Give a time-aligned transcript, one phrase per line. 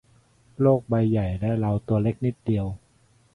[0.61, 2.65] โลกใบใหญ่และเราตัวเล็กนิดเดียว